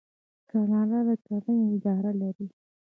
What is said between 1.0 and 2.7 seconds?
د کرنې اداره لري.